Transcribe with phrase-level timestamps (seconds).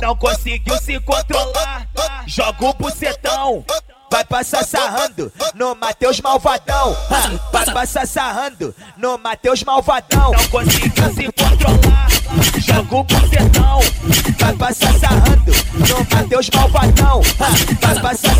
[0.00, 1.86] não, conseguiu se controlar.
[2.26, 3.64] Joga o bucetão.
[4.10, 6.96] Vai passar sarrando no Mateus Malvadão.
[7.08, 10.32] Ah, vai passar sarrando no Mateus Malvadão.
[10.32, 12.08] Não conseguiu se controlar.
[12.58, 13.80] Joga o bucetão.
[14.38, 17.20] Vai passar sarrando no Mateus Malvadão.
[17.38, 18.39] Ah, vai passar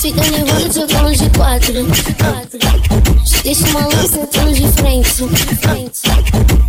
[0.00, 1.72] Fica tá nervoso, te falo de quatro.
[3.42, 5.24] Deixa uma lança sentando de frente.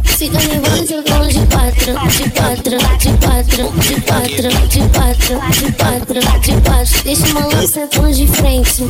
[0.04, 0.94] Fica tá nervoso, te
[1.28, 1.94] de quatro.
[2.10, 7.04] De quatro, de quatro, de quatro, de quatro, de quatro, de quatro.
[7.04, 8.84] Deixa uma lança sentando de frente.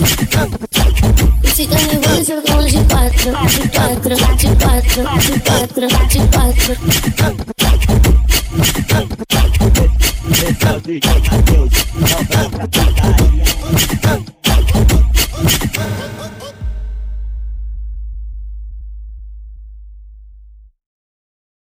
[1.44, 3.32] Fica tá nervoso, eu de quatro.
[3.48, 7.67] De quatro, de quatro, de quatro, de quatro.
[10.80, 14.37] 就一定要等它断开。